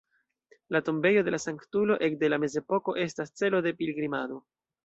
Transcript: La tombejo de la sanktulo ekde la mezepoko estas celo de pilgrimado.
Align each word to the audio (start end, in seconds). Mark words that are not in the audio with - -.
La 0.67 0.81
tombejo 0.87 1.23
de 1.23 1.29
la 1.33 1.41
sanktulo 1.43 1.99
ekde 2.09 2.31
la 2.35 2.41
mezepoko 2.47 2.99
estas 3.07 3.37
celo 3.43 3.65
de 3.67 3.79
pilgrimado. 3.83 4.45